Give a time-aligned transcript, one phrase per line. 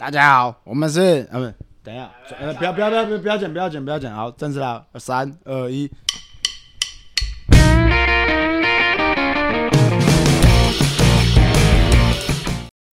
[0.00, 1.54] 大家好，我们是呃不，
[1.84, 2.10] 等一下，
[2.40, 5.90] 呃不要不要不要不要不要剪不要剪不要剪，好，正式了，三二一。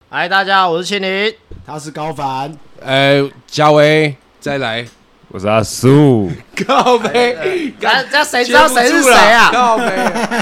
[0.10, 1.34] 嗨，大家好，我是青林。
[1.66, 4.86] 他是高凡，呃，嘉威，再来，
[5.30, 6.32] 我是阿苏，
[6.66, 9.52] 靠背， 这这谁知道谁是谁啊？
[9.52, 9.86] 靠背，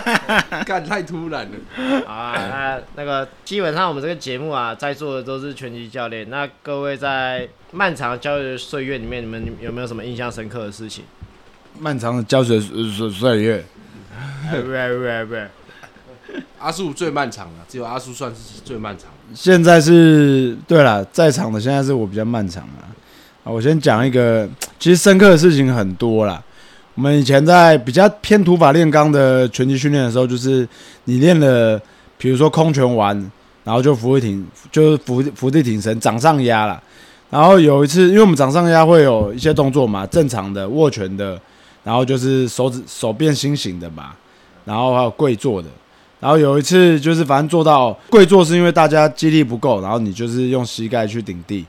[0.64, 2.08] 干太突然了。
[2.08, 6.30] 啊，那那个基本上我们这个节目啊，在座的都是拳击教练。
[6.30, 11.04] 那各位在漫长的教学岁月里面，你们有没有什么印象深刻的事情？
[11.80, 13.66] 漫长的教学岁岁月，
[14.52, 19.10] 不不不不，阿树最漫长了，只有阿树算是最漫长。
[19.34, 22.94] 现在是对了，在场的现在是我比较漫长啊。
[23.54, 24.50] 我先讲一个，
[24.80, 26.42] 其实深刻的事情很多啦。
[26.96, 30.68] 我们以前在比较偏土法炼钢的拳击训练的时候，就是
[31.04, 31.80] 你练了，
[32.18, 33.16] 比如说空拳完，
[33.64, 36.82] 然后就伏地挺，就是伏伏地挺身，掌上压了。
[37.30, 41.40] 然后有一次，因为我们掌上压会有一些动作嘛，正常的握拳的，
[41.84, 44.14] 然后就是手指手变心形的嘛，
[44.64, 45.68] 然后还有跪坐的。
[46.20, 51.66] 然后有一次就是反正做到跪坐是因为大家肌力不够，然后你就是用膝盖去顶地，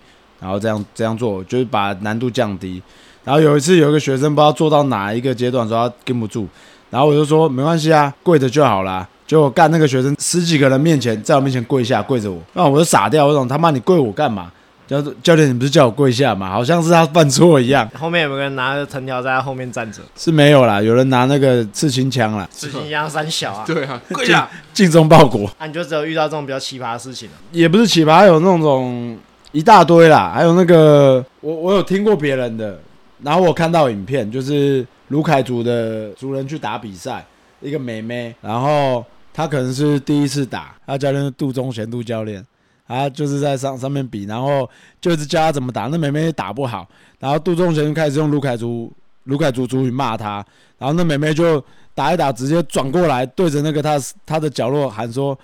[0.46, 2.80] 然后这样这样做就是把难度降低。
[3.24, 6.46] 然后有一次有一个学生不知道做到哪一个阶段说他跟不住，
[6.88, 9.06] 然后我就说没关系啊，跪着就好啦。
[9.26, 14.52] 结果干那个学生十几个人面前在我面前跪下跪着我，那我就傻掉，我说他妈你跪我干嘛？
[14.86, 16.48] 教教练你不是叫我跪下吗？
[16.48, 20.00] 好像是他犯错一样，后面有没有人拿着藤条在他后面站着？
[20.14, 23.64] 是没有啦，有人拿那个刺青枪啦，刺青枪三小啊！
[23.66, 25.44] 对啊， 跪下，尽忠报国。
[25.58, 27.34] 啊，你就只有遇到这种比较奇葩的事情了。
[27.50, 29.18] 也不是奇葩，有那种
[29.56, 32.78] 一大堆啦，还有那个我我有听过别人的，
[33.22, 37.24] 然后我看到影片，就是卢凯族的族人去打比赛，
[37.62, 42.46] 一个妹妹，然后她可能是第一次打，她教练杜忠贤杜教练，
[42.86, 44.68] 他就是在上上面比，然后
[45.00, 46.86] 就是教她怎么打，那妹妹也打不好，
[47.18, 48.92] 然后杜忠贤就开始用卢凯族
[49.24, 50.44] 卢凯族族语骂她，
[50.76, 55.38] 然后那妹妹就打一打，直接转过来对着那个她她的角落喊说。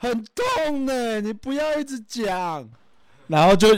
[0.00, 0.12] 很
[0.66, 2.68] 痛呢，你不要一直讲，
[3.28, 3.68] 然后就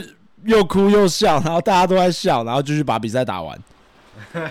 [0.43, 3.59] 又哭又笑，然后大家都在笑，然后继续把比赛打完。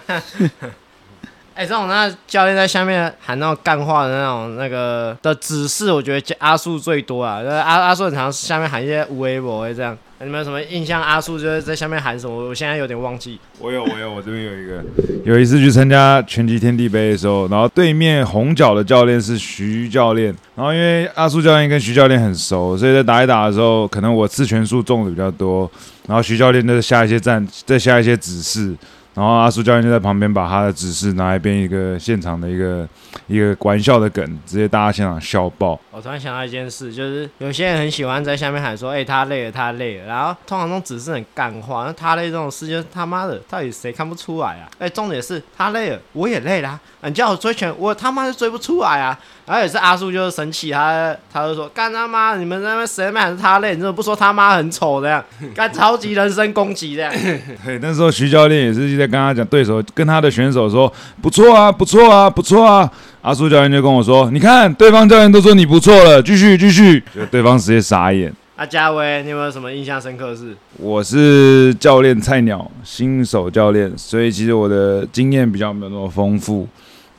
[1.61, 7.43] 哎、这种那教练在下面喊那种干话的那种那个的指示，我觉得阿树最多啊。
[7.43, 9.95] 就是阿阿树很常下面喊一些无微博这样。
[10.21, 11.03] 你们有什么印象？
[11.03, 12.49] 阿树就是在下面喊什么？
[12.49, 13.39] 我现在有点忘记。
[13.59, 14.83] 我有我有，我这边有一个，
[15.23, 25.71] 有一次去参加拳击天地杯的时候，然后对面红角的教练是徐教练，然后因为阿苏教练跟徐教练很熟，所以在打一打的时候，可能我刺拳数中的比较多，
[26.07, 28.75] 然后徐教练就下一些战，再下一些指示。
[29.15, 32.89] 然后阿叔教练就在旁边把他的指示拿来编一个现场的一个
[33.27, 35.79] 一个玩笑的梗，直接大家现场笑爆。
[35.91, 44.71] 我突然想到一件事，就是有些人很喜欢在下面喊说：“哎、他累了，他累了。”然后通常这种指示很干话，那他累这种事就是他妈的，到底谁看不出来啊？
[44.79, 47.09] 哎、重点是他累了，我也累啦、啊。
[47.09, 49.19] 你叫我追拳，我他妈就追不出来啊！
[49.47, 52.37] 然后也是阿叔就是生气，他他就说：“干他妈！
[52.37, 53.75] 你们在那边谁在喊是他累？
[53.75, 55.25] 你怎么不说他妈很丑这样？
[55.55, 57.13] 干超级人身攻击这样。
[57.65, 62.91] 对，那时候徐教练也是在跟他讲，对手跟他的选手说不错啊，不错啊，不错啊。
[63.23, 67.03] 阿苏教练就跟我说，你看对方教练都说你不错了，继续继续。
[67.15, 68.33] 就对方直接傻眼。
[68.57, 70.55] 阿嘉威，你有没有什么印象深刻的事？
[70.77, 76.69] 我是教练菜鸟，新手教练，所以其实我的经验比较没有那么丰富。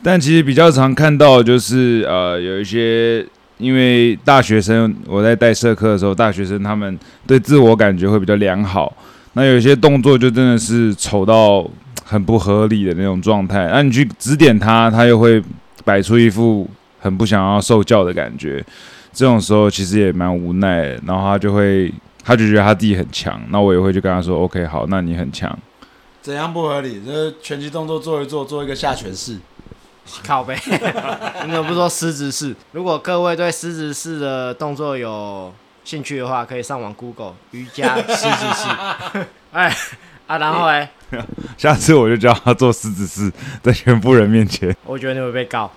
[0.03, 3.25] 但其实比较常看到就是呃有一些，
[3.57, 6.97] 因为大学生我在带社课的时候，大学生他们
[7.27, 8.91] 对自我感觉会比较良好，
[9.33, 11.65] 那有些动作就真的是丑到
[12.03, 15.41] 很不合理的那种状态，那你去指点他，他又会
[15.85, 16.69] 摆出一副
[16.99, 18.63] 很不想要受教的感觉，
[19.13, 21.93] 这种时候其实也蛮无奈的，然后他就会
[22.23, 25.57] 他就觉得他自己很强，那我也会去跟他说，OK，好，那你很强。
[26.21, 27.03] 怎样不合理？
[27.03, 29.37] 就是拳击动作做一做，做一个下拳式。
[30.25, 30.55] 靠背，
[31.45, 32.53] 你怎么不说狮子式？
[32.73, 35.51] 如果各位对狮子式的动作有
[35.83, 39.25] 兴趣的话，可以上网 Google 瑜伽狮子式。
[39.51, 39.75] 哎
[40.27, 40.89] 啊，然后哎，
[41.57, 43.29] 下次我就教他做狮子式，
[43.61, 44.73] 在全部人面前。
[44.85, 45.69] 我觉得你会被告。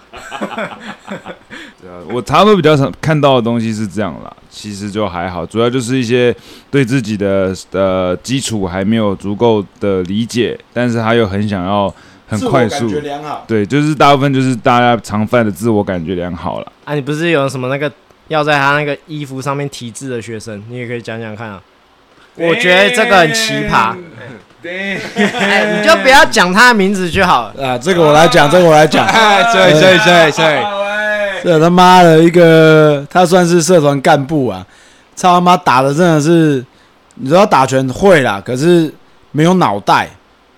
[1.80, 6.34] 对啊，我差不多比较常看到的东西是这样啦，其实就还好，主要就是一些
[6.70, 11.92] 对自己的呃基础还没有足够的理解，但是他又很想要
[12.28, 12.88] 很快速。
[13.48, 16.72] 对，就是大部分就是大家常犯的自我感觉良好了。
[16.84, 17.90] 啊，你不是有什么那个
[18.28, 21.60] 要在他那个衣服上面题字的学生，你也可以讲讲看啊。
[22.36, 23.94] 我觉得这个很奇葩，
[24.64, 27.64] 哎，你就不要讲他的名字就好了。
[27.64, 29.06] 啊，这个我来讲，这个我来讲。
[29.08, 30.64] 哎，对对对对，
[31.44, 34.66] 这他妈的一个，他算是社团干部啊！
[35.14, 36.64] 操他妈打的真的是
[37.14, 38.92] 你知道打拳会啦，可是
[39.30, 40.08] 没有脑袋。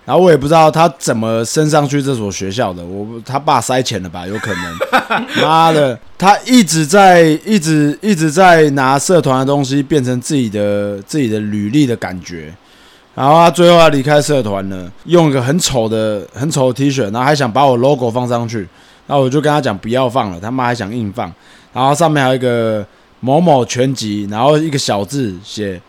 [0.06, 4.24] 然后我也不知道他怎么升上去这所学校的，我他爸塞钱了吧？
[4.24, 5.26] 有可能。
[5.42, 12.54] 妈的，他一直在一直一直在拿社团的东西变成自己的自己的履历的感觉。
[13.16, 18.58] 然后他最后要离开社团了，用一个很丑的很丑的 T 恤，然后还想把我 logo 放上去。
[19.08, 21.32] 然后我就跟他讲不要放了，他妈还想硬放。
[21.72, 22.86] 然后上面还有一个
[23.18, 25.80] 某某全集，然后一个小字写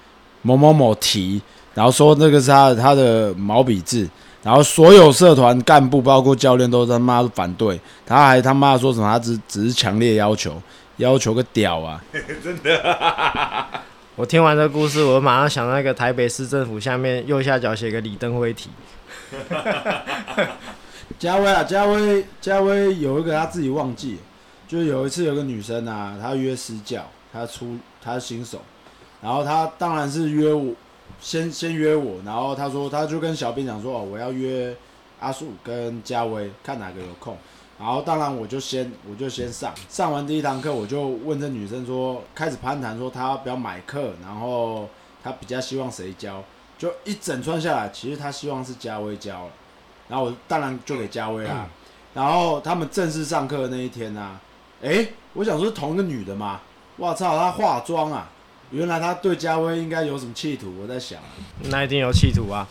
[0.42, 1.40] 某某某题。
[1.78, 4.10] 然后说那个是他他的毛笔字，
[4.42, 10.60] 然后所有社团干部包括教练都他妈反对，他还他妈说什么他只只是强烈要求，
[10.96, 12.04] 要求个屌啊！
[12.44, 13.64] 真的，
[14.16, 18.72] 我听完这个故事，我马上想到那个台北市政府下面右下角写个李登辉题。
[21.20, 24.18] 嘉威啊，嘉威，嘉威有一个他自己忘记，
[24.68, 28.58] 就是有一次有个女生啊，她约私教，她出她新手，
[29.22, 30.74] 然后她当然是约我。
[31.20, 34.76] 先先约我，然后他说他就跟小兵讲说哦，我要约
[35.20, 37.38] 阿树跟嘉威，看哪个有空。
[37.80, 44.90] 然后当然我就先我就先上，上完第一堂课我就问这女生说，开始攀谈说她要不要买课，然后
[45.24, 46.44] 她比较希望谁教，
[46.78, 49.52] 就一整串下来，其实她希望是嘉威教了，
[50.08, 51.68] 然后我当然就给嘉威啦。
[52.16, 54.40] 然后他们正式上课的那一天呢，
[54.82, 56.62] 哎，我想说同一个女的嘛，
[56.96, 58.28] 我操，她化妆啊！
[58.72, 61.20] 原来他对嘉威应该有什么企图，我在想，
[61.70, 62.68] 那一定有企图啊，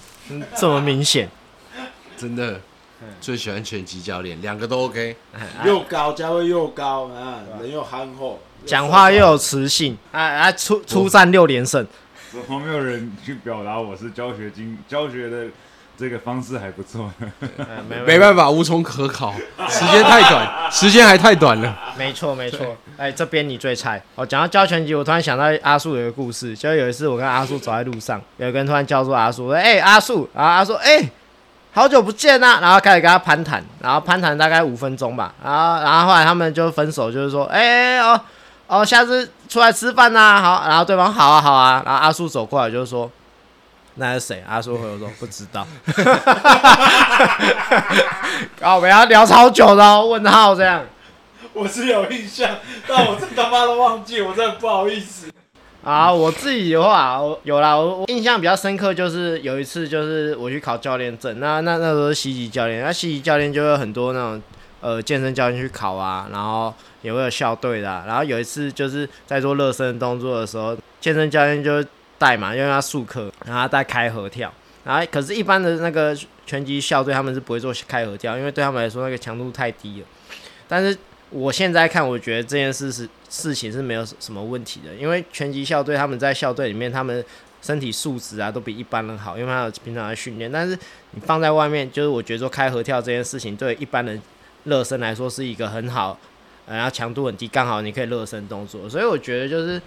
[0.57, 1.29] 这么明显，
[2.17, 2.61] 真的
[3.21, 5.17] 最喜欢拳击教练，两个都 OK，
[5.65, 11.87] 又高，嘉威又高啊，人又憨厚，讲话又有磁性，啊啊，出出战六连胜，
[12.31, 15.47] 怎么没有人去表达我是教学经教学的？
[15.99, 17.11] 这个方式还不错，
[18.05, 19.33] 没办法，无从可考，
[19.69, 21.75] 时间太短， 时间还太短了。
[21.97, 22.77] 没错，没错。
[22.99, 24.03] 哎，这边你最菜。
[24.15, 31.11] 哦，讲到教拳击，我突然想到阿树有一个故事，就有一次我跟阿树走在路上，有个人突然叫住阿树，说：“哎，阿树。”然后阿树：“哎，
[31.73, 35.33] 好久不见啊！”然后开始跟他攀谈，然后攀谈大概五分钟吧。
[35.43, 38.21] 然后，然后后来他们就分手，就是说：“哎哦
[38.67, 41.83] 哦，下次出来吃饭呐。”好，然后对方好啊好啊。
[41.87, 43.11] 然后阿树走过来就是说。
[43.99, 44.45] 那是谁？
[44.47, 45.67] 阿叔回我说不知道。
[48.61, 50.85] 然后我们要聊超久的，问号这样。
[51.55, 55.31] 我是有印象，但我真他妈都忘记，我真的不好意思。
[55.83, 64.43] 啊，我自己的话，我有啦，我印象比较深刻就是有一次，就是我去考教练证，那那那时候是西级教练，那西级教练就有很多那种
[64.83, 71.83] 呃健身教练去考啊，然后也会有校队的，然后有一次就是在做热身动作的时候，健身教练就。
[72.19, 74.53] 带嘛，因为他速克，然后带开合跳，
[74.85, 76.17] 然后可是，一般的那个
[76.47, 80.07] 拳击校队他们是不会做开合跳，因为对他们来说那个强度太低了。
[80.69, 80.97] 但是
[81.31, 87.25] 我现在看，我觉得这件事是事情是没有什么问题的，因为拳击校队他们在校队里面，他们
[87.61, 90.51] 身体素质啊都比一般人好，因为他有平常的训练。
[90.51, 90.79] 但是
[91.11, 94.23] 你放在外面，就是我觉得说开合跳这件事情，对一般人
[94.65, 96.19] 热身来说是一个很好，
[96.69, 98.89] 然后强度很低，刚好你可以热身动作。
[98.89, 99.83] 所以我觉得就是。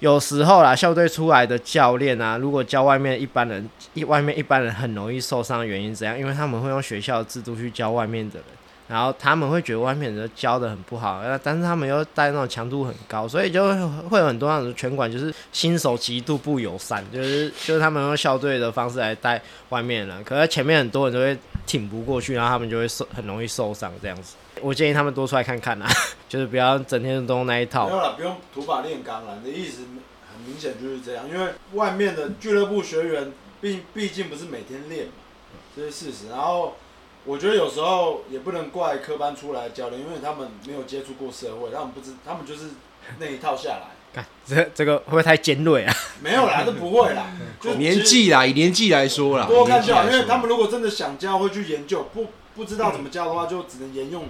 [0.00, 6.16] 有时候啦，校队出来的教练啊，如果教外面一般人，一外面一般人很容易受伤，原因怎样？
[6.16, 8.44] 因为他们会用学校的制度去教外面的人，
[8.86, 13.68] 然后他们会觉得外面人教的很不好，但是他们又带那种强度很高，所以就
[14.08, 24.36] 会有很多那种拳馆就是新手极度不友善，就是就是他们用校队的方式来带外面人，可是前面很多人都会挺不过去，然后他们就会受很容易受伤这样子。
[24.62, 25.86] 我建议他们多出来看看啦，
[26.28, 27.86] 就是不要整天都用那一套。
[27.86, 29.38] 没有了，不用土法炼钢了。
[29.44, 29.82] 你的意思
[30.32, 35.12] 很明显就是这样，因为外面的俱乐部学员毕毕竟不是每天练嘛，
[35.76, 36.28] 这是事实。
[36.30, 36.76] 然后
[37.24, 42.70] 我觉得有时候也不能怪科班出来的教练，因为他们没有接触过社会，他们不知，他们就是
[43.18, 43.88] 那一套下来。
[44.10, 45.94] 看这这个会不会太尖锐啊？
[46.22, 47.26] 没有啦，这不会啦。
[47.60, 50.04] 就年纪啦，以年纪来说啦，多看就好。
[50.04, 54.24] 因为他们如果真的想教，会去研究，不不知道怎么教的话，就只能沿用。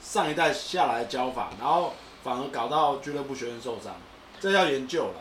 [0.00, 3.96] 上一代下来的教法，然后反而搞到俱乐部学员受伤，
[4.40, 5.20] 这要研究了，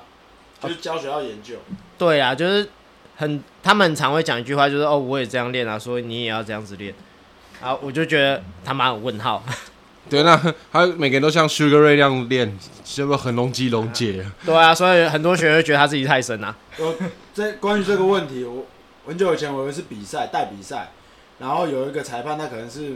[0.61, 1.55] 就是教学要研究。
[1.97, 2.69] 对啊，就是
[3.15, 6.93] 很他们常会讲一句话，就是哦，我也这样练啊，所以你也要这样子练。
[7.61, 9.43] 啊，我就觉得他妈有问号。
[10.09, 10.39] 对，那
[10.71, 14.23] 他每个人都像 Sugar Ray 那样练，是不是很龙肌龙结？
[14.45, 16.55] 对啊，所以很多学员觉得他自己太深啊。
[16.77, 16.95] 我，
[17.33, 18.65] 这关于这个问题，我
[19.07, 20.91] 很久以前我有一次比赛带比赛，
[21.39, 22.95] 然后有一个裁判，他可能是。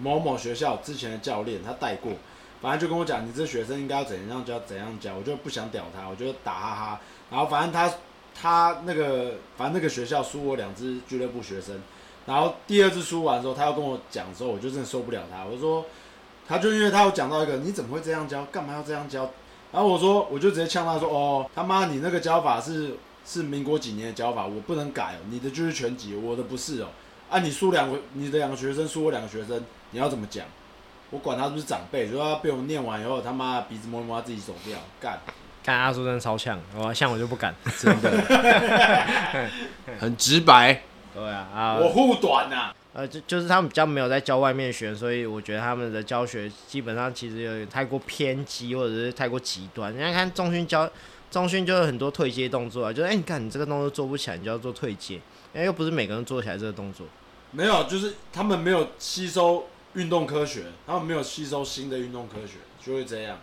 [0.00, 2.12] 某某学校之前的教练，他带过，
[2.60, 7.00] 反正就跟我讲，你这学生应该要怎样教，怎样教，我就不想屌他，我就打哈哈。
[7.30, 7.92] 然后反正他
[8.34, 11.80] 他那个，反正那个学校输我两支俱乐部学生，
[12.26, 15.84] 然后第二次输完之后，他要跟我讲的时候，我就真的受不了他，我说，
[16.46, 19.30] 他就因为他有讲到一个，你怎么会这样教，干嘛要这样教？
[19.70, 25.18] 然后我说，我就直接呛他说，哦，他妈你那个教法是是民国几年的教法，我不能改哦。
[25.28, 26.88] 你的就是拳击，我的不是哦。
[27.28, 30.44] 啊，你输两个，你的两个学生输我两个学生，你要怎么讲？
[31.10, 35.18] 我管他是不是长辈，如果他被我念完以后，他妈鼻子摸一摸，他自己走掉，干。
[35.64, 37.54] 看阿叔真的超呛，我像我就不敢。
[37.78, 38.10] 真的，
[39.98, 40.82] 很直白。
[41.14, 49.92] 对啊，啊，我护短呐、呃，就就是他们比较没有在教外面学，所以我觉得他们的教学基本上其实有点太过偏激，或者是太过极端。
[49.94, 50.88] 人家看中训教
[51.30, 55.14] 中训就有很多退阶动作啊，就是哎、你看你这个动作做不起来，你就要做退阶，
[55.54, 57.06] 因为又不是每个人做起来这个动作。
[57.50, 59.66] 没有，就是他们没有吸收
[59.98, 63.38] 运动科学，他们没有吸收新的运动科学，就会这样。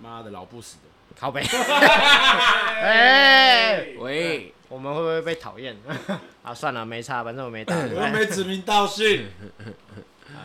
[0.00, 0.82] 妈的，老不死的。
[1.18, 1.42] 靠北，
[2.82, 5.76] 哎、喂，我们会不会被讨厌？
[6.42, 7.74] 啊，算了，没差，反正我没打。
[7.92, 9.26] 我又没指名道姓。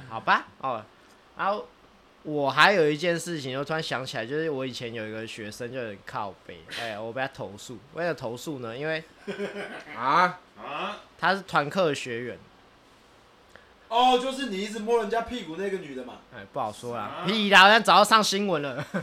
[0.10, 0.84] 好吧，哦，
[1.38, 1.68] 然后
[2.24, 7.78] 我还有一件事情，我突然想起来，就是我以前有一个学生就很靠北，哎，我被他投诉。
[7.94, 9.04] 为了投诉呢，因为
[9.96, 10.40] 啊，
[11.18, 12.38] 他是团课的学员，
[13.90, 16.16] 哦，就是你一直摸人家屁股那个女的嘛。
[16.36, 18.84] 哎，不好说啦，屁啦，好像早要上新闻了。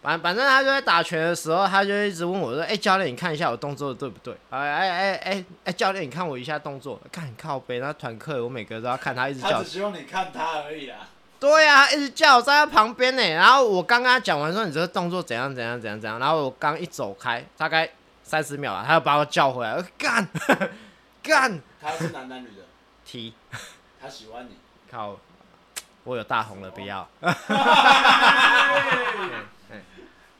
[0.00, 4.32] 反反正他就在打拳的时候，他就一直问我说：“哎、教练，你看一下我动作对不对？
[4.48, 7.80] 哎哎哎哎哎，教练，你看我一下动作，看你靠背。
[7.80, 11.08] 那团课我每个都要看他一直叫他只，希望你看他而已啊。
[11.40, 13.22] 对呀、他一直叫我在他旁边呢。
[13.22, 17.90] 然后我刚刚讲完说你这个动作怎样怎样怎样怎样，然后我刚一走开，大概
[18.22, 20.26] 三十秒了，他又把我叫回来，我干
[21.22, 22.62] 干他是男男女的，
[23.10, 23.32] 踢
[23.98, 24.50] 他喜欢你。
[24.90, 25.16] 靠，
[26.04, 27.08] 我有大红了，不要。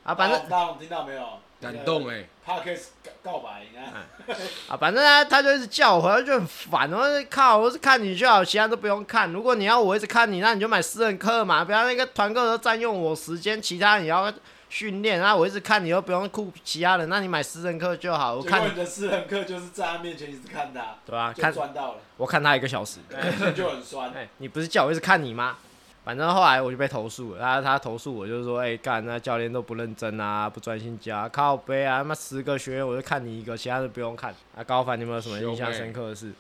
[0.05, 1.27] 啊，反正大红听到没有？
[1.63, 2.89] 感动哎、Parkes
[3.23, 3.87] 告白，你看。
[4.69, 6.93] 啊，反正他他就一直叫我回来，就很烦。
[6.93, 9.33] 我说靠，我是看你就好，其他都不用看。
[9.33, 14.31] 如果你要我一直看你，那你就买私人课嘛，不要那个团购都占用我时间，其他你要
[14.69, 18.37] 训练，啊我一直看你又不用顾其他人，那你买私人课就好。
[18.37, 24.11] 我看你的私人课就是在他面前一直看他，对吧、就看赚到了，我看他一个小时， 哎就很酸。
[24.13, 25.57] 哎、你不是叫我一直看你吗？
[26.05, 34.35] 反正后来我就被投诉了，他他投诉我就是说，哎、干那教练都不认真啊，不专心教啊，靠背啊，他妈十个学员我就看你一个，其他的不用看。
[34.57, 36.33] 啊，高凡你有没有什么印象深刻的事？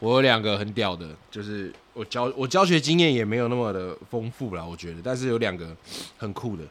[0.00, 5.74] 我有两个很屌的，就是我教我教学经验也没有那么的丰富啦，我觉得，但是有两个
[6.18, 6.64] 很酷的，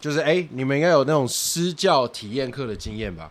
[0.00, 3.30] 就是哎、你们应该有那种私教体验课的经验吧？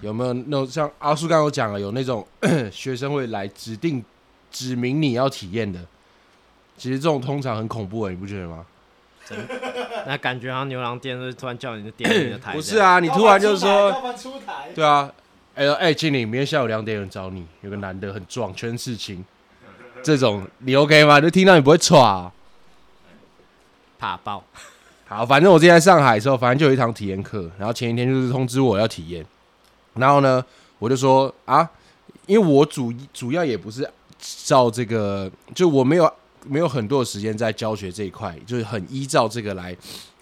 [0.00, 2.26] 有没有那种像阿叔刚刚有讲了，有那种
[2.70, 4.04] 学生会来指定
[4.50, 5.80] 指明你要体验的？
[6.76, 8.64] 其实这种通常很恐怖哎、你不觉得吗？
[10.06, 15.12] 那感觉好像牛郎店是突然叫你 就点你的台，不是，啊，你突然就是说，出台，对啊，
[15.54, 19.24] 哎、哎，经理，明天下午两点有人找你，有个男的很壮，全是青，
[20.02, 21.20] 这种你 OK 吗？
[21.20, 22.32] 就听到你不会歘、啊。
[23.98, 24.44] 怕爆。
[25.10, 29.24] 好，反正我之前在上海的时候，反正就有一堂体验课，然后前一天就是通知我要体验，
[29.94, 30.44] 然后呢，
[30.78, 31.66] 我就说啊，
[32.26, 33.90] 因为我主主要也不是
[34.44, 36.12] 照这个，就我没有
[36.44, 39.74] 没有很多的时间在教学这一块，就是很依照这个来，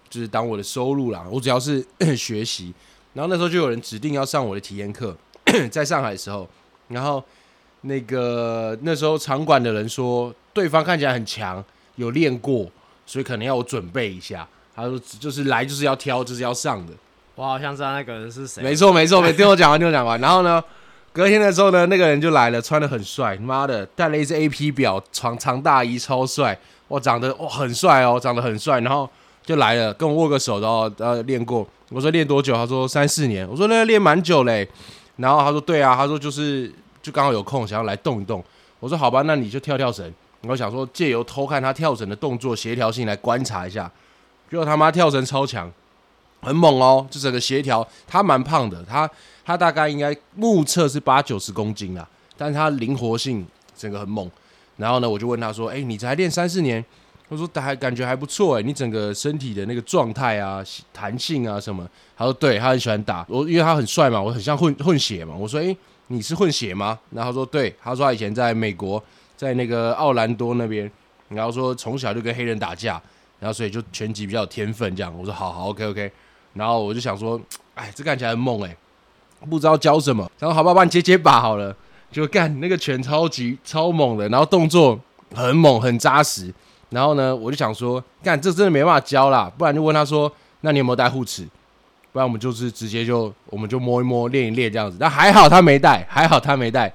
[0.08, 1.26] 就是当我的收入啦。
[1.28, 1.84] 我主要是
[2.16, 2.72] 学习，
[3.14, 5.16] 然后那时候就有人指定要上我的体验课，
[5.68, 6.48] 在上海的时候，
[6.86, 7.20] 然后
[7.80, 11.64] 那个那时候场馆的人说，对方看起来很强，
[11.96, 12.70] 有练过，
[13.04, 14.48] 所以可能要我准备一下。
[14.76, 16.92] 他说就是来就是要挑，就是要上的。
[17.34, 18.62] 我好像知道那个人是谁。
[18.62, 20.20] 没错没错，没听我讲完，听我讲完。
[20.20, 20.62] 然后呢，
[21.12, 28.80] 隔天的时候呢，那个人就来了，穿的很帅，妈的，戴了一只 A P 表，长长大衣，超帅，哇，长得哇很帅哦，长得很帅。
[28.80, 29.08] 然后
[29.42, 31.66] 就来了，跟我握个手，然后呃练过。
[31.90, 32.54] 我说练多久？
[32.54, 33.48] 他说三四年。
[33.48, 34.68] 我说那练蛮久嘞。
[35.16, 38.44] 然后他说对啊，他说就是就刚好有空，想要来动一动。
[38.80, 40.12] 我说好吧，那你就跳跳绳。
[40.42, 43.90] 我想说借由偷看他跳绳的动作协调性来观察一下，
[44.50, 45.70] 结果他妈跳绳超强，
[46.40, 47.86] 很猛哦，就整个协调。
[48.06, 49.08] 他蛮胖的，他
[49.44, 54.30] 他大概应该目测是八九十公斤啦，但他灵活性整个很猛。
[54.76, 56.84] 然后呢，我就问他说：“哎、你才练三四年？”
[57.28, 60.62] 他说：“还感觉还不错哎，你整个身体的那个状态啊、
[60.92, 65.76] 弹性啊什么。”他说：“对，他很喜欢打我，因为他很帅嘛，我很像混混血嘛。”我说：“哎、
[66.08, 69.02] 你是混血吗？”然后他说：“对。”他说他以前在美国，
[69.34, 70.88] 在那个奥兰多那边，
[71.30, 73.02] 然后说从小就跟黑人打架，
[73.38, 75.12] 然后所以就拳击比较有天分这样。
[75.18, 76.10] 我说：“好好，OK OK。”
[76.54, 77.40] 然后我就想说
[77.74, 78.76] ：“哎，这看起来很猛哎，
[79.48, 81.76] 不知道教什么。”然后好吧，帮你接接把好了。
[82.10, 84.98] 就干那个拳超级超猛的，然后动作
[85.34, 86.52] 很猛很扎实。
[86.90, 91.46] 然后呢，我就想说，干这真的没办法教啦，不然就问他说，那你有没有带护齿？
[92.12, 94.96] 不然我们就是直接就我们就摸一摸练一练这样子。
[94.98, 96.90] 但还好他没带，还好他没带。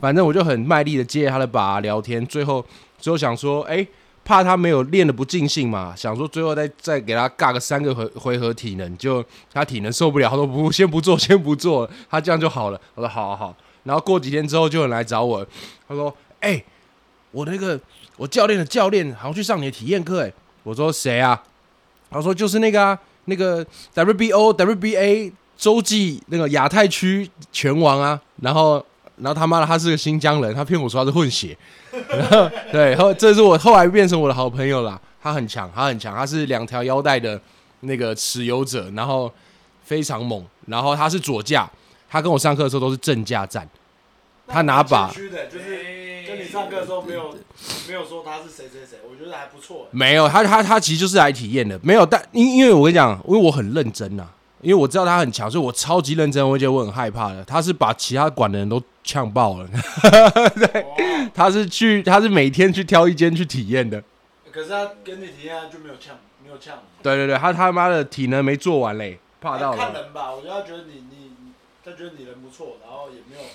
[0.00, 2.64] 反正我就很卖力的接他的把聊天，最后
[2.98, 3.86] 最后想说，哎、
[4.24, 12.80] 怕他没有练的不尽兴嘛，想说最后再再给他尬个三个回回合体能，就他体能受不了，他说不， 先不做，先不做，他这样就好了。
[12.94, 13.56] 我说好好好。
[13.84, 15.44] 然后过几天之后，就有人来找我，
[15.88, 16.62] 他说：“哎、
[17.32, 17.78] 我那个
[18.16, 21.42] 我教练的教练好像去上你的体验课。”哎，我说谁啊？
[22.08, 28.20] 他说就是那个啊，那个 WBO WBA 洲际那个亚太区拳王啊。
[28.40, 28.84] 然后
[29.16, 31.56] 然后他妈的他是个新疆人，他骗我说他是混血。
[32.08, 35.00] 然后对，后这是我后来变成我的好朋友啦。
[35.22, 37.40] 他很强，他很强，他是两条腰带的
[37.80, 39.32] 那个持有者，然后
[39.84, 40.44] 非常猛。
[40.66, 41.70] 然后他是左架，
[42.10, 43.68] 他跟我上课的时候都是正架站。
[44.48, 45.78] 他拿把的，就是
[46.26, 47.34] 跟你上课的时候没有
[47.88, 49.86] 没有说他是谁谁谁，我觉得还不错。
[49.92, 52.04] 没有，他他他其实就是来体验的，没有。
[52.04, 54.26] 但因因为我跟你讲，因为我很认真呐、
[54.62, 57.44] 因为我知道他很强，所以我超级认真，我觉得我很害怕的。
[57.44, 59.68] 他是把其他馆的人都呛爆了，
[60.54, 60.86] 对，
[61.34, 64.02] 他是去他是每天去挑一间去体验的。
[64.52, 66.78] 可是他跟你体验他就没有呛，没有呛。
[67.02, 69.76] 对对对，他他妈的体能没做完嘞，怕到了。
[69.76, 71.52] 看人吧，我觉得他觉得你你你
[71.84, 73.48] 他觉得你人不错，然后也没有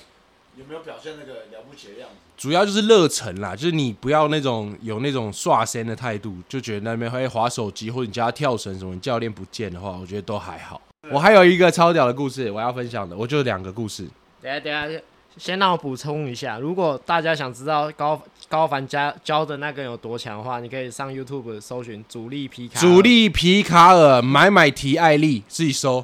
[0.57, 2.15] 也没有表现那个了不起的样子。
[2.35, 10.81] 主要就是热忱啦，就是你不要那种有那种耍身的态度，就觉得那边会划手机或者你叫他跳绳什么，你教练不见的话，我觉得都还好。
[11.11, 14.07] 我还有一个超屌的故事我要分享的，我就两个故事。
[14.41, 15.01] 等下等下，
[15.37, 22.79] 先让我补充一下，如果大家想知道高高凡教教的那个有多强的话，你可以上 YouTube 搜寻主力皮卡。
[22.79, 26.03] 主力皮卡尔买买提艾丽，自己搜，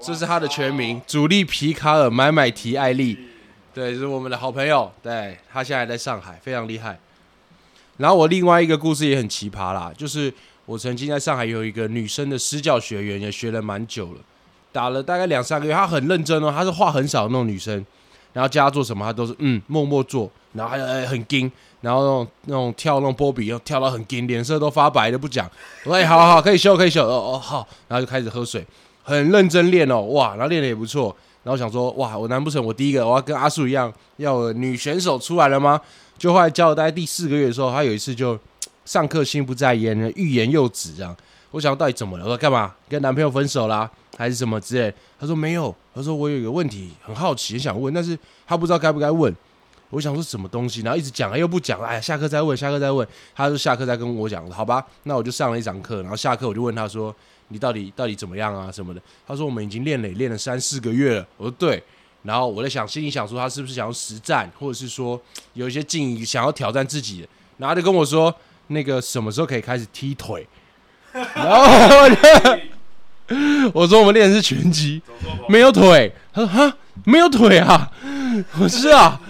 [0.00, 1.00] 这是他的全名。
[1.06, 3.16] 主力皮卡尔买买提艾丽，
[3.72, 6.98] 对，是我们的好朋友，对他现在在上海，非常厉害。
[7.96, 10.32] 然后我另外一个故事也很奇葩啦，就是
[10.66, 14.20] 我曾经在上海有一个女生的私教学员，也学了蛮久了，
[14.72, 17.84] 打了大概两三个月，她很认真哦，她是话很少的那种女生，
[18.32, 21.50] 然后叫她做什么，她都是嗯默默做，然后还很硬，
[21.82, 25.48] 然后那种那种跳那种波比，跳到很硬，脸色都发白的不讲。
[25.84, 28.66] 我说哎、好好，可以修可以修，哦哦好，然后就开始喝水，
[29.02, 31.14] 很认真练哦，哇，然后练的也不错。
[31.44, 35.80] 然后想说，哇，我难不成我第一个我要跟阿树一样，要女选手出来了吗？
[36.16, 38.38] 就后来教了大概第四个月的时候，她有一次就
[38.84, 41.16] 上课心不在焉，欲言又止这样。
[41.52, 42.24] 我想到底怎么了？
[42.24, 42.74] 我说干嘛？
[42.88, 44.92] 跟男朋友分手啦，还是什么之类？
[45.20, 49.34] 他说没有，他说我有一个问题很好奇，很想问，但是他不知道该不该问。
[49.90, 53.06] 我想说什么东西，然后一直讲，又不讲，哎，下课再问，下课再问。
[53.34, 57.14] 他就下课再跟我讲，好吧，那我就上了一堂课，然后下课我就问他说，
[57.48, 59.02] 你到底到底怎么样啊什么的？
[59.26, 61.26] 他说我们已经练了练了三四个月了。
[61.36, 61.82] 我说对，
[62.22, 65.20] 然后我在想，心里想说他是不是想要实战，或者是说
[65.52, 68.34] 有一些静怡想要挑战自己，然后他就跟我说，
[68.68, 70.48] 那个什么时候可以开始踢腿？
[71.34, 72.16] 然后我就
[73.74, 75.00] 我说我们练的是拳击，
[75.48, 76.12] 没有腿。
[76.32, 77.90] 他说哈，没有腿啊？
[78.58, 79.20] 我是啊，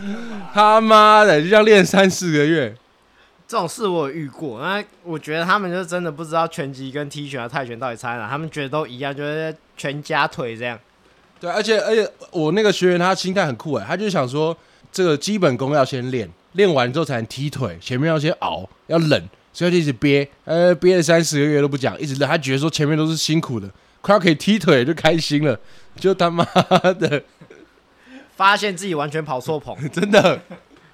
[0.54, 2.74] 他妈的就这样练三四个月。
[3.48, 10.78] 这种事我有遇过，那我觉得他们就真的不知道拳击跟踢拳和泰拳到底差在哪，他们觉得都一样，就是拳加腿这样。
[11.38, 14.56] 对，而且而且我那个学员他心态很酷哎，他就想说
[14.90, 23.68] 这个基本功要先练，练完之后才能踢腿，前面要先熬，要忍，所以他就一直憋，呃，憋了三十个月都不讲，一直忍，他觉得说前面都是辛苦的，
[24.00, 25.58] 快要可以踢腿就开心了，
[25.96, 27.22] 就他妈的
[28.34, 29.76] 发现自己完全跑错棚。
[29.92, 30.40] 真的，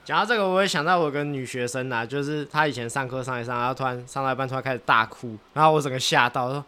[0.05, 6.65] 讲到这个，我也想到我跟女学生啊，就是她以前上课上一上，然后突然上到一半突然开始大哭，然后我整个吓到，说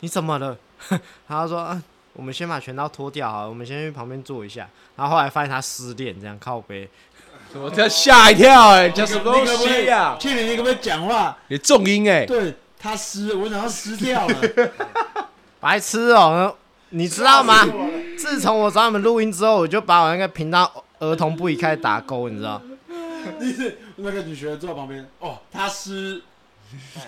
[0.00, 0.56] 你怎么了？
[1.28, 1.82] 然后说啊，
[2.14, 4.68] 我们先把拳套脱掉好了，我们先去旁边坐一下。
[4.96, 6.88] 然后后来发现她失恋，这样靠背。
[7.54, 10.16] 我这吓一跳哎，叫什么东西呀？
[10.20, 11.36] 去年你可不可以讲话？
[11.48, 14.34] 你重音哎，对他湿，我想要湿掉了。
[15.60, 16.54] 白痴哦、
[16.90, 17.66] 你知道吗？
[18.16, 22.60] 自从我找你们录音之后，我就把我那个频道儿童不宜开始打勾，你知道？
[23.40, 26.22] 你是那个女学生坐在旁边，哦，他失，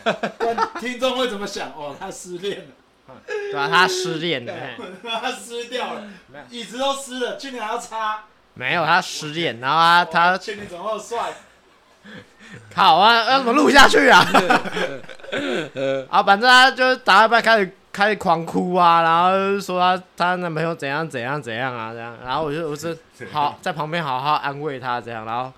[0.05, 1.68] 哦听众会怎么想？
[1.70, 4.85] 哦，他失恋了，对吧、他失恋了，嘿
[5.22, 6.03] 他湿掉了，
[6.50, 8.24] 椅子都湿了，去年还要擦。
[8.54, 11.32] 没有他失恋，然后他他去年怎么那么帅？
[12.74, 14.18] 靠啊，要怎么录下去啊？
[16.10, 22.96] 啊，反正他就是打到一半开始开始狂哭啊，然后就说他他男朋友怎样怎样怎样啊这样，然后我就我是
[23.32, 25.52] 好在旁边好好安慰他这样，然后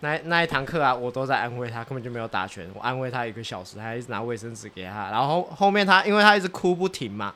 [0.00, 7.32] 那那一堂课啊，我都在安慰他，根本就没有打拳，我安慰他一个小时，还一直拿卫生纸给他，然后后后面他因为他一直哭不停嘛，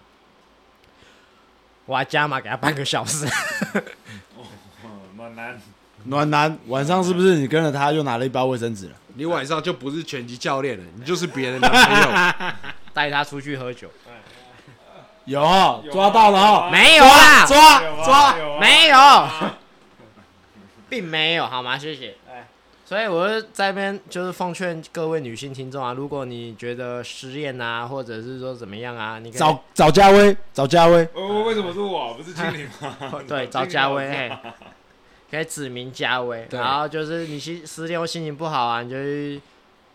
[1.87, 3.27] 我还加码给他半个小时，
[5.23, 5.61] 暖男，
[6.05, 8.93] 暖男，晚上是不是你跟着他又拿了一包卫生纸了？
[9.15, 12.53] 你晚上就不是拳击教练了，你就是别人的男朋友。
[12.93, 13.89] 带他出去喝酒，
[15.25, 19.29] 有哦，抓到了哦，没有啦，抓抓，没有，
[20.91, 21.79] 并没有，好吗？
[21.79, 22.17] 谢谢。
[22.29, 22.47] 哎，
[22.85, 32.95] 所以我是在这边就是奉劝各位女性听众啊，如果你觉得失恋啊，或者是说怎么样啊，你可以找找嘉威，找嘉威，哦，为什么是我，不是经理吗？
[33.27, 34.31] 对找嘉威，嘿，
[35.33, 36.47] 可以指名加威。
[36.53, 39.41] 然后就是你心失恋或心情不好啊，你就去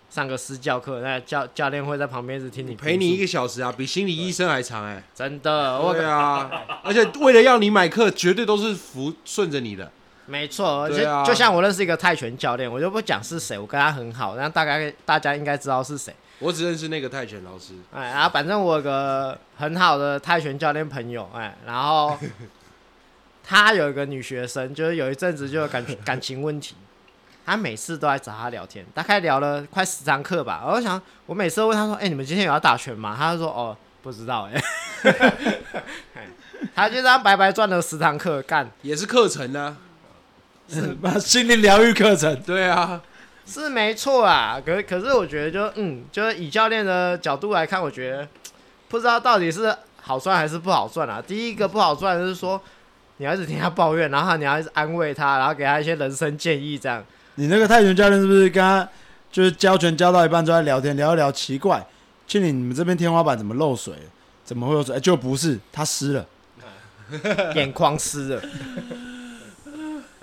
[0.09, 5.03] 上个私教课，那教教练会在旁边一直听你陪你一个，小时啊，比心理医生还长哎。
[5.13, 6.49] 真的，我对啊，
[6.83, 9.91] 而且为了要你买课，绝对都是服顺着你的。
[10.25, 16.13] 没错，而且就像我认识一个泰拳教练，我就不讲是谁，我跟他很好，那大概大家应该知道是谁。
[16.39, 22.17] 我只认识那个泰拳老师，哎，然后反正我有个很好的泰拳教练朋友，哎，然后
[23.47, 26.75] 他有一个女学生，就是有一阵子就有感 感情问题，
[27.45, 30.63] 他每次都来找他聊天，大概聊了快十堂课吧。
[30.67, 34.61] 我就想，我每次都问他说：“哎、你们今天有要打拳吗？”他就说：“哦，不知道。”哎，
[36.15, 36.27] 哎
[36.75, 39.77] 他就这样白白赚了十堂课，干也是课程呢
[41.03, 41.15] 啊。
[41.17, 42.35] 心灵疗愈课程。
[42.41, 43.01] 对啊，
[43.45, 44.61] 是没错啊。
[44.65, 48.27] 可可是我觉得就嗯，就是以教练的角度来看，我觉得
[48.89, 51.23] 不知道到底是好赚还是不好赚啊。
[51.25, 52.61] 第一个不好赚就是说，
[53.17, 57.03] 你要一直听他抱怨，然后你要一直安慰他，然后给他一些人生建议，这样。
[57.35, 58.87] 你那个泰拳教练是不是跟他
[59.31, 61.85] 就是教拳教到一半就在聊天，聊一聊，奇怪，
[62.27, 63.93] 庆理你们这边天花板怎么漏水？
[64.43, 64.95] 怎么会有水？
[64.95, 66.25] 哎就不是，他湿了。
[67.55, 68.41] 眼眶湿了，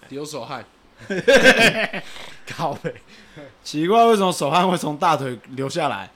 [0.08, 0.64] 流手汗。
[2.46, 2.94] 靠背。
[3.62, 6.10] 奇怪，为什么手汗会从大腿流下来？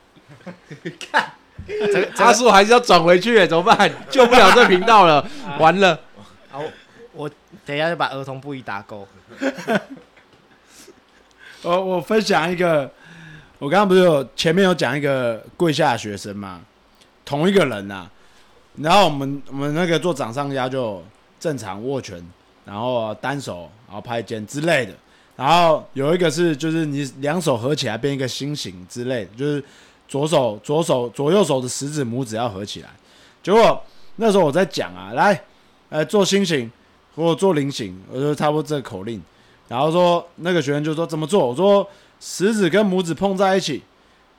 [1.67, 3.91] 这个这阿叔还是要转回去，怎么办？
[4.11, 5.27] 救不了这频道了，
[5.59, 5.99] 完了。
[6.51, 6.63] 好，
[7.13, 7.31] 我
[7.67, 9.07] 等一下就把儿童不宜打勾。
[11.63, 12.91] 我 我分享一个，
[13.59, 16.63] 我刚刚不是有前面有讲一个跪下学生嘛，
[17.25, 18.09] 同一个人呐、
[18.77, 21.03] 然后我们我们那个做掌上压就
[21.39, 22.25] 正常握拳，
[22.65, 24.95] 然后单手，然后拍肩之类的。
[25.37, 29.63] 然后有一个是就是你两手合起来变一个心形之类的，就是
[30.09, 32.89] 左手左手左右手的食指拇指要合起来。
[33.43, 33.81] 结果
[34.17, 35.41] 那时候我在讲啊，来，
[35.91, 36.71] 呃，做心形
[37.15, 39.23] 或者做菱形，我就差不多这个口令。
[39.69, 41.47] 然后说那个学员就说怎么做？
[41.49, 41.89] 我说
[42.21, 43.83] 食指跟拇指碰在一起，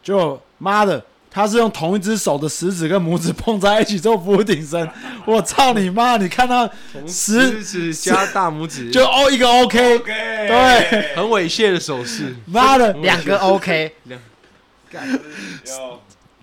[0.01, 4.89] 就妈的，他是用同一只手的食指跟拇指碰在一起做俯顶身，
[5.25, 6.17] 我操你妈！
[6.17, 6.67] 你看他
[7.05, 12.35] 食食指加大拇指，就哦一个 OK，对，很猥亵的手势。
[12.45, 13.93] 妈的，两个 OK，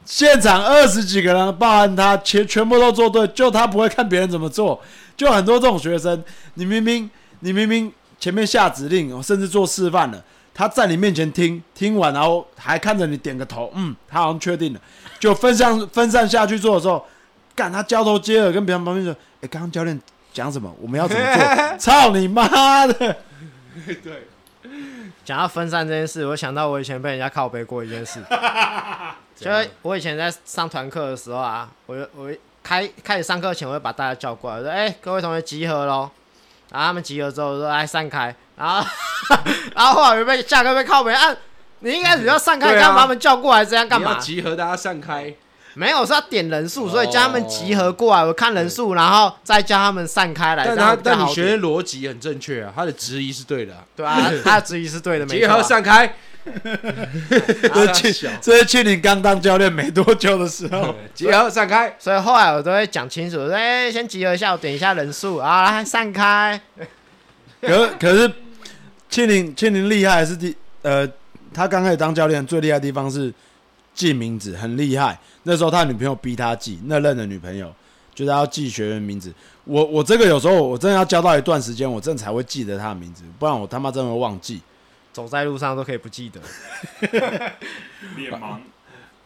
[0.07, 4.81] 现场二十几个人，包含他全全部都做对，就他不会看别人怎么做，
[5.17, 6.23] 就很多这种学生，
[6.55, 14.81] 你明明你明明前面下指令，甚至做示范了，他在你面前听听完，然后还看着你点个头，嗯，他好像确定了，
[15.19, 17.05] 就分散分散下去做的时候，
[17.55, 20.01] 干他交头接耳，跟别人旁边说，哎、刚刚教练
[20.33, 20.73] 讲什么？
[20.81, 21.79] 我们要怎么做？
[21.79, 22.95] 操你妈的！
[22.95, 24.29] 对
[25.25, 28.21] 讲到分散这件事，我想到我以前被人家靠背过一件事，
[29.37, 29.51] 就
[29.83, 32.31] 我以前在上团课的时候啊，我就我
[32.63, 36.11] 开开始上课前，我会把大家叫过来，我说：“哎、各位同学集合喽！”
[36.73, 38.85] 然后他们集合之后，我说：“哎散开。”然后
[39.77, 41.37] 然后后来我被下课被靠背啊，
[41.81, 43.65] 你应该只要散开，对啊干嘛把他们叫过来？
[43.65, 44.19] 这样干嘛？
[44.19, 45.33] 集合大家散开，
[45.75, 50.67] 没有是要点人数，所以叫他们集合过来，我看人数，然后再叫他们散开来。
[50.67, 53.85] 但他但你学的逻辑很正确啊，他的质疑是对的啊。
[53.95, 55.57] 对啊，他的质疑是对的， 没集错啊。
[55.57, 56.17] 合散开，
[57.75, 61.95] 这是去这是去你刚当教练没多久的时候， 集合散开。
[61.99, 66.61] 所以后来我都会讲清楚，我说：“哎、先集合一下，我点一下人数啊，来散开。
[67.61, 68.33] 可可是
[69.09, 71.09] 庆林庆林厉害的是第呃，
[71.53, 73.33] 他刚开始当教练最厉害的地方是
[73.93, 75.19] 记名字，很厉害。
[75.43, 77.73] 那时候他女朋友逼他记，那任的女朋友
[78.15, 79.33] 就是要记学员名字。
[79.65, 84.61] 我我这个有时候我真的要教到一段时间，我真的才会记得他的名字，不然我他妈真的会忘记。
[85.17, 86.39] 走在路上都可以不记得。
[88.17, 88.59] 脸盲，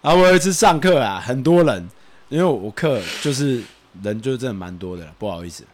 [0.01, 1.89] 然后我有一次上课啊，很多人，
[2.29, 3.61] 因为我课就是
[4.01, 5.65] 人就真的蛮多的，不好意思。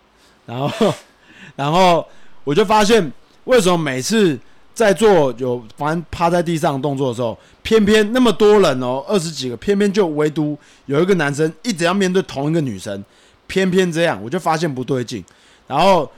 [0.47, 0.95] 然后，
[1.55, 2.09] 然后
[2.45, 3.13] 我就发现，
[3.45, 4.39] 为什么每次
[4.73, 13.05] 在做有反正趴在地上的动作的时候，偏偏那么多人哦，二十几个，偏偏就唯独有一个男生一直要面对同一个女生，
[13.47, 15.23] 偏偏这样，我就发现不对劲。
[15.67, 16.11] 然后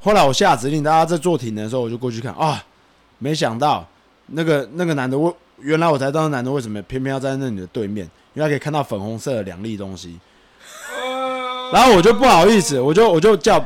[0.00, 2.64] 后来我下指令，大家在做体能的时候，我就过去看啊，
[3.22, 3.86] 没想到
[4.26, 8.04] 那个那个男的，我原来我才知道那男的为什么偏偏要站在那女的对面，
[8.34, 10.18] 因为他可以看到粉红色的两粒东西。
[11.72, 13.58] 然后我就不好意思，我就我就叫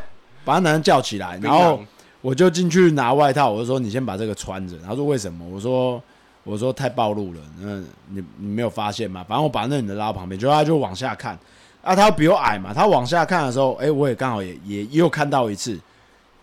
[0.45, 1.81] 把那男的叫起来，然后
[2.21, 4.77] 我就进去拿外套，我就说你先把这个穿着。
[4.87, 5.43] 他说为什么？
[5.49, 6.01] 我说
[6.45, 9.25] 我说太暴露了，嗯，你你没有发现吗？
[9.27, 11.37] 反正我把那女的拉到旁边，就他就往下看，
[11.83, 15.77] 啊，他比我矮嘛，他往下看的时候，哎、我也刚好也也也有看到一次，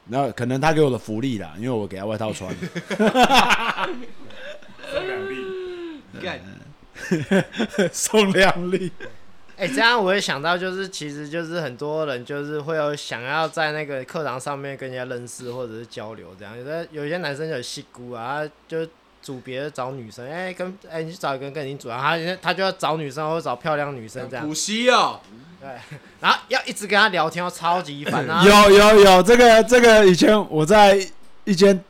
[0.09, 2.53] 然后可能他给我的福利啦，因为我给他外套穿。
[6.21, 6.39] 干。
[7.91, 8.91] 送两粒，
[9.57, 18.87] 哎、这样我也想到，就是其实就是很多人就是会有想要在那个课堂上面跟人家认识或者是交流，这样有的有些男生就有戏姑啊，就
[19.23, 24.47] 组别的找女生，哎、跟哎、你去找一个跟你组，然后他他就要找女生或者找漂亮女生这样。
[24.47, 25.19] 补，习哦，
[25.63, 25.71] 对
[26.19, 28.43] 然后要一直跟他聊天，超级烦啊。
[28.45, 30.99] 有有有，这个这个以前我在
[31.45, 31.81] 一间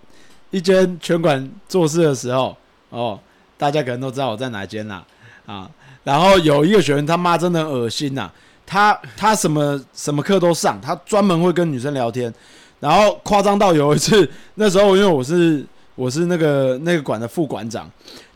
[0.52, 2.56] 一间拳馆做事的时候，
[2.90, 3.20] 哦，
[3.58, 5.04] 大家可能都知道我在哪间啦，
[5.48, 5.68] 啊，
[6.04, 8.32] 然后有一个学员他妈真的恶心呐、
[8.64, 12.32] 他他什么什么课都上，他专门会跟女生聊天，
[12.80, 17.90] 然后夸张到有一次，那时候因为我是我是那个那个馆的副馆长，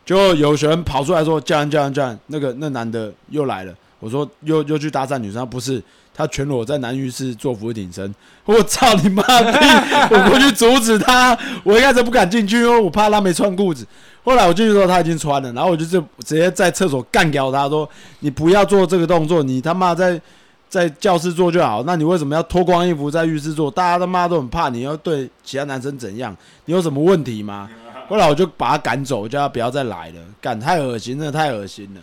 [0.04, 5.82] 就有学员跑出来说：“教练教练教练，那个那男的又来了。”我说：“又又去搭讪女生？”不是，
[6.14, 8.14] 他全裸在男浴室做俯卧撑。
[8.44, 9.66] 我操你妈逼！
[10.14, 13.86] 我过去阻止他，我一开始不敢进去，因为我怕他没穿裤子。
[14.22, 17.88] 后来我进去之后，他已经穿了，然后我就直直接在厕所干掉他，说
[18.20, 20.20] ：“你不要做这个动作，你他妈在
[20.68, 21.82] 在教室做就好。
[21.84, 23.70] 那你为什么要脱光衣服在浴室做？
[23.70, 26.36] 大家他妈都很怕你要对其他男生怎样？
[26.66, 27.68] 你有什么问题吗？”
[28.08, 32.00] 后来我就把他赶走，叫他不要再来了，干太恶心，真的太恶心了。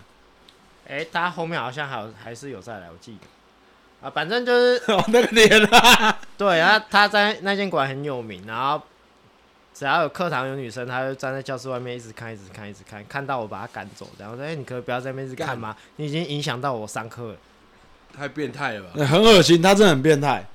[0.88, 8.82] 哎、他后面好像还有还是有再来，我记得啊，反正就是 哦，那个脸 啊，对，然后他在那间馆很有名，然后
[9.74, 15.76] 只要有课堂有女生，他就站在教室外面一直看，一直看，一直看，看到我把他赶走，然后说：“哎、你可以不要在那边一直看吗？
[15.95, 17.36] 你已经影响到我上课了。
[18.15, 19.06] 太变态了吧？
[19.06, 20.45] 很恶心，他真的很变态。”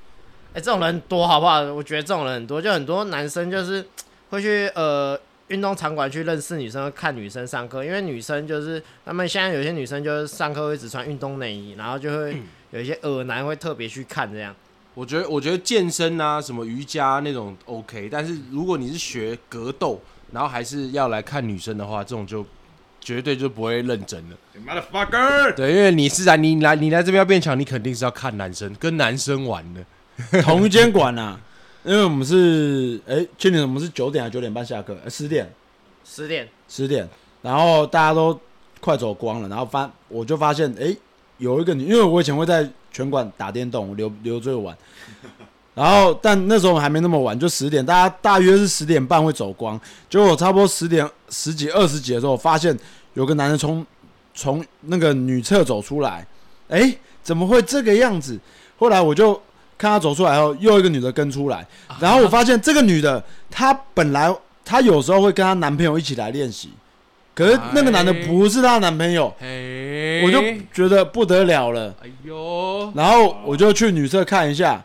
[0.55, 1.61] 哎，这种人多好不好？
[1.61, 3.87] 我觉得这种人很多，就很多男生就是
[4.31, 5.19] 会去呃
[5.51, 14.55] 运动场馆去认识女生，看女生上课，因为女生就是他们现在有些女生就是上课会只穿运动内衣，然后就会有一些耳男会特别去看这样。
[14.95, 20.01] 我觉得，我觉得健身啊，什么瑜伽那种 OK，但是如果你是学格斗，
[20.33, 22.47] 然后还是要来看女生的话，这种就
[23.01, 24.37] 绝对就不会认真了。
[24.65, 29.85] motherfucker，对，因为你是来你来你来这边要变强，你肯定是要看男生，跟男生玩的。
[30.43, 31.41] 同一间馆啊，
[31.83, 34.97] 因为我们是哎、去年我们是九点还是九点半下课？
[35.03, 35.51] 呃十、点，
[36.05, 37.09] 十点，十点，
[37.41, 38.39] 然后大家都
[38.81, 40.95] 快走光了，然后发我就发现哎、
[41.39, 44.77] 有一个女，因为我以前会在拳馆打电动，留留最晚，
[45.75, 52.79] 然后但那时候还没那么晚，就十点，大家大约是十点半会走光，结果我差不多十点十几二十几的时候，发现
[53.15, 53.87] 有个男人从
[54.35, 56.27] 从那个女厕走出来，
[56.69, 58.39] 哎、怎么会这个样子？
[58.79, 59.41] 后来我就
[59.81, 61.67] 看他走出来后，又一个女的跟出来，
[61.99, 64.31] 然后我发现这个女的，她本来
[64.63, 66.69] 她有时候会跟她男朋友一起来练习，
[67.35, 69.35] 可是那个男的不是她男朋友，
[70.23, 71.95] 我就觉得不得了了。
[72.05, 74.85] 哎呦，然后我就去女厕看一下，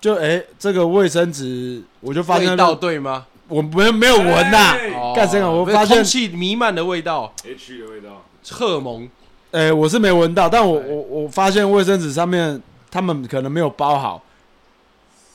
[0.00, 3.26] 就哎、这个卫生纸，我就发现味道对吗？
[3.48, 9.06] 我没有没有闻呐、哦干这个我发现空气弥漫的味道，H 的味道，荷尔蒙。
[9.50, 12.58] 哎、我是没闻到，但我我我发现卫生纸上面
[12.92, 14.22] 他们可能没有包好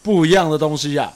[0.04, 1.12] 不一样的东西啊，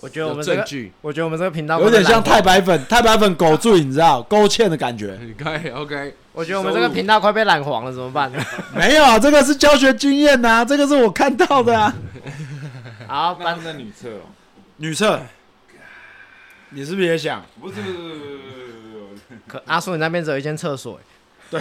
[0.00, 5.16] 我觉得我们这个，证据，我觉得我们这个频道有点像太太，白粉， 太白粉狗醉，你知道勾芡的感觉。
[5.22, 8.30] 你看 OK，我觉得我们这个频道快被染黄了，怎么办？
[8.74, 11.94] 没有啊，这个是教学经验呐、这个是我看到的啊。
[13.08, 14.20] 好，反那在女厕哦，
[14.78, 15.20] 女厕，
[16.70, 17.42] 你是不是也想？
[17.60, 18.36] 不是不是不是不是不是
[19.08, 21.00] 不是，可阿叔你那边只有一间厕所，
[21.48, 21.60] 对，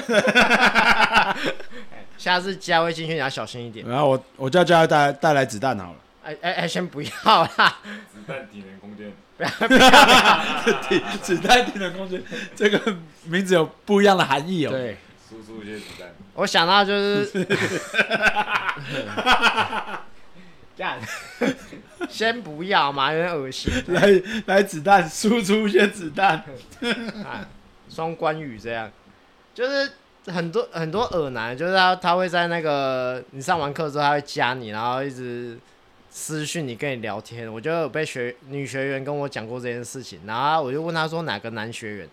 [2.26, 3.88] 下次加微进去你要小心一点。
[3.88, 6.00] 然后我我叫佳慧带带来子弹好了。
[6.24, 7.78] 哎哎哎，先不要啦，
[8.12, 12.20] 子弹体能空间不要不要， 子弹体能空间，
[12.56, 14.72] 这个名字有不一样的含义哦。
[14.72, 14.98] 对。
[15.30, 16.92] 输出一些子弹，我想到就
[17.26, 17.46] 是，
[20.76, 21.00] 干，
[22.10, 23.72] 先不要嘛，有点恶心。
[23.88, 24.02] 来
[24.48, 26.44] 来子弹，输出一些子弹。
[27.24, 27.48] 啊，
[27.88, 28.92] 双关羽这样，
[29.54, 29.92] 就是
[30.28, 35.58] 很多很多耳男，就是他他会在那个你上完课之后，他会加你，然后一直
[36.10, 37.52] 私讯你跟你聊天。
[37.52, 42.10] 我就有被学女学员跟我讲过这件事情，然后我就问他说哪个男学员，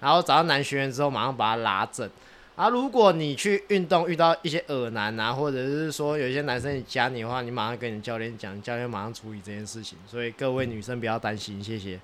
[0.00, 2.08] 然后找到男学员之后，马上把他拉正。
[2.54, 9.96] 啊，如果你去运动遇到一些耳男啊，或者是说有一些男生加你的话，你马上跟你教练讲，教练马上处理这件事情。
[10.06, 11.98] 所以各位女生不要担心，谢谢。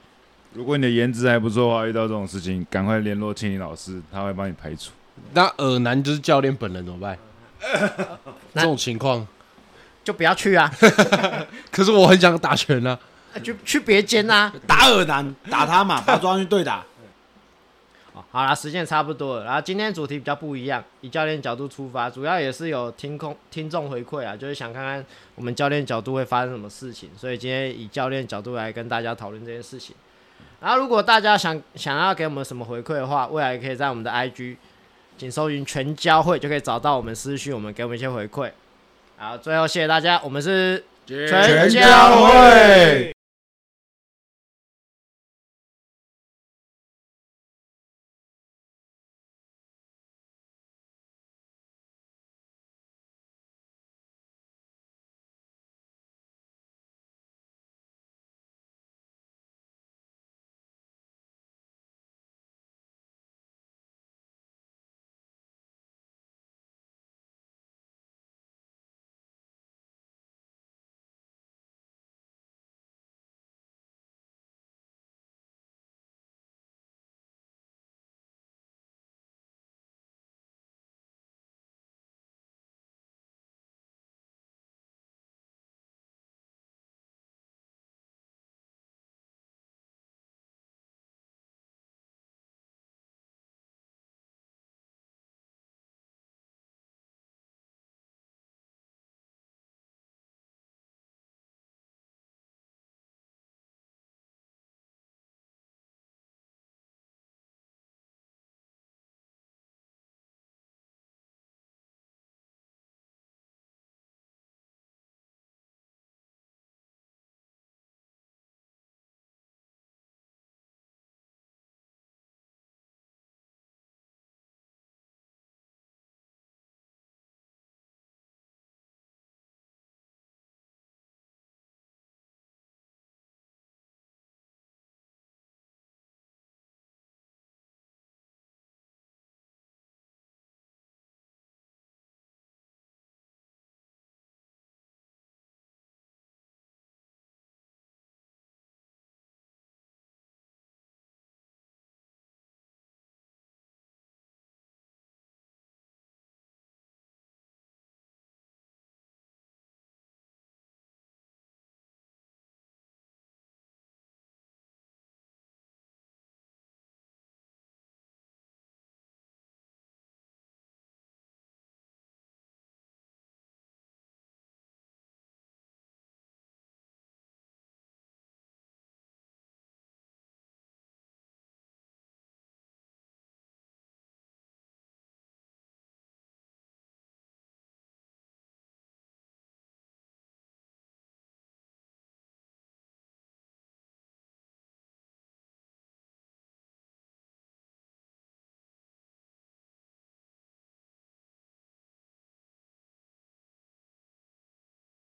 [0.55, 4.93] 如果你的颜值还不错的话，遇到这种事情，赶快联络庆林老师，他会帮你排除。
[5.35, 7.19] 那耳男就是教练本人怎么办？
[8.53, 9.27] 那这种情况，
[10.05, 10.73] 就不要去啊，
[11.71, 12.99] 可是我很想打拳啊。
[13.45, 14.53] 就去别间啊。
[14.67, 16.85] 打耳男，打他嘛，把他抓上去对打。
[18.15, 19.45] 好好啦，时间也差不多了。
[19.45, 25.05] 然后今天主题比较不一样，以教练角度出发，主要也是有听空听众回馈啊，就是想看看
[25.35, 29.95] 我们教练角度会发生什么事情，所以今天以教练角度来跟大家讨论这件事情。
[30.61, 34.57] 然后如果大家想想要给我们什么回馈的话，未来可以在我们的 IG
[35.19, 38.51] 仅搜寻全交会就可以找到我们私讯，我们给我们一些回馈。
[39.17, 43.18] 好，最后谢谢大家，我们是全交会。